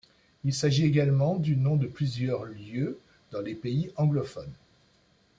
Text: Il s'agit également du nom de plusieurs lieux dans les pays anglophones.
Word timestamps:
Il 0.43 0.51
s'agit 0.51 0.87
également 0.87 1.35
du 1.35 1.55
nom 1.55 1.75
de 1.75 1.85
plusieurs 1.85 2.45
lieux 2.45 2.97
dans 3.31 3.39
les 3.41 3.53
pays 3.53 3.91
anglophones. 3.97 4.55